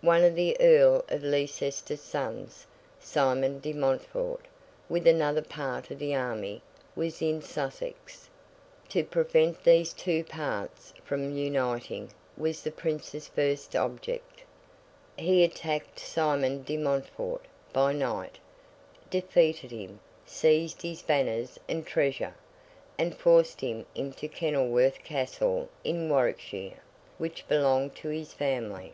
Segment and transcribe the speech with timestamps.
[0.00, 2.68] One of the Earl of Leicester's sons,
[3.00, 4.46] Simon de Montfort,
[4.88, 6.62] with another part of the army,
[6.94, 8.30] was in Sussex.
[8.90, 14.44] To prevent these two parts from uniting was the Prince's first object.
[15.18, 18.38] He attacked Simon de Montfort by night,
[19.10, 22.36] defeated him, seized his banners and treasure,
[22.96, 26.78] and forced him into Kenilworth Castle in Warwickshire,
[27.18, 28.92] which belonged to his family.